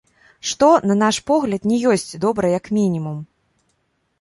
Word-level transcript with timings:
Што, 0.51 0.69
на 0.91 0.95
наш 1.01 1.19
погляд, 1.29 1.67
не 1.73 1.77
ёсць 1.91 2.17
добра, 2.25 2.45
як 2.59 2.65
мінімум. 2.79 3.17